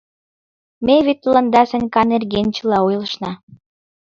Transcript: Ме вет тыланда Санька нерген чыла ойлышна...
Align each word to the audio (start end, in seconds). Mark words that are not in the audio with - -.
Ме 0.85 0.95
вет 1.05 1.17
тыланда 1.23 1.63
Санька 1.69 2.01
нерген 2.13 2.47
чыла 2.55 2.77
ойлышна... 2.87 3.31